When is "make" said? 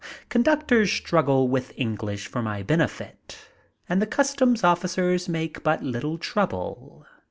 5.29-5.61